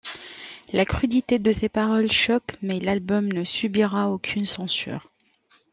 La 0.73 0.83
crudité 0.83 1.37
de 1.37 1.51
ses 1.51 1.69
paroles 1.69 2.11
choque 2.11 2.53
mais 2.63 2.79
l'album 2.79 3.27
ne 3.31 3.43
subira 3.43 4.09
aucune 4.09 4.45
censure. 4.45 5.11